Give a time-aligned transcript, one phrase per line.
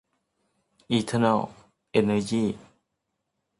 [0.91, 1.39] อีเทอเนิล
[1.89, 2.45] เอนเนอยี